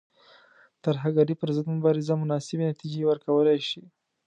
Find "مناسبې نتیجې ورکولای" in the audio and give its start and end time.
2.23-3.59